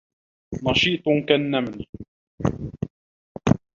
نشيط 0.63 1.03
كالنمل. 1.29 1.85